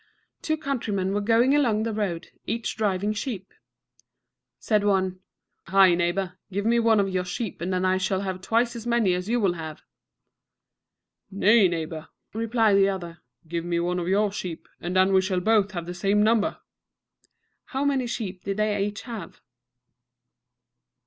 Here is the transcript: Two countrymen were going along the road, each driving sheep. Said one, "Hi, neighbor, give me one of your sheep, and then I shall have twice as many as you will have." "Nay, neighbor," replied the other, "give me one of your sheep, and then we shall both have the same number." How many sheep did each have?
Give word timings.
Two 0.41 0.57
countrymen 0.57 1.13
were 1.13 1.21
going 1.21 1.53
along 1.55 1.83
the 1.83 1.93
road, 1.93 2.31
each 2.47 2.75
driving 2.75 3.13
sheep. 3.13 3.53
Said 4.57 4.83
one, 4.83 5.19
"Hi, 5.67 5.93
neighbor, 5.93 6.39
give 6.51 6.65
me 6.65 6.79
one 6.79 6.99
of 6.99 7.07
your 7.07 7.23
sheep, 7.23 7.61
and 7.61 7.71
then 7.71 7.85
I 7.85 7.97
shall 7.99 8.21
have 8.21 8.41
twice 8.41 8.75
as 8.75 8.87
many 8.87 9.13
as 9.13 9.29
you 9.29 9.39
will 9.39 9.53
have." 9.53 9.83
"Nay, 11.29 11.67
neighbor," 11.67 12.07
replied 12.33 12.77
the 12.77 12.89
other, 12.89 13.19
"give 13.47 13.63
me 13.63 13.79
one 13.79 13.99
of 13.99 14.07
your 14.07 14.31
sheep, 14.31 14.67
and 14.79 14.95
then 14.95 15.13
we 15.13 15.21
shall 15.21 15.39
both 15.39 15.69
have 15.73 15.85
the 15.85 15.93
same 15.93 16.23
number." 16.23 16.57
How 17.65 17.85
many 17.85 18.07
sheep 18.07 18.43
did 18.43 18.59
each 18.59 19.03
have? 19.03 19.39